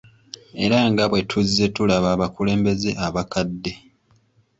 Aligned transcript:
Era 0.63 0.77
nga 0.91 1.03
bwe 1.09 1.21
tuzze 1.29 1.65
tulaba 1.75 2.07
abakulembeze 2.15 2.89
abakadde. 3.07 3.73